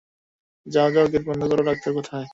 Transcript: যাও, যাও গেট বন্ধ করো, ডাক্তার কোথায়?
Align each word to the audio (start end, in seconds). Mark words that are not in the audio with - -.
যাও, 0.65 0.89
যাও 0.91 1.05
গেট 1.07 1.23
বন্ধ 1.27 1.41
করো, 1.49 1.61
ডাক্তার 1.63 1.91
কোথায়? 1.93 2.27